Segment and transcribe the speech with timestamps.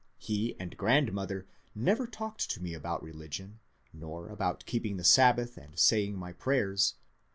[0.17, 1.45] He and grandmother
[1.75, 3.59] never talked to me about religion,
[3.93, 6.95] nor about keeping the Sabbath and saying my prayers.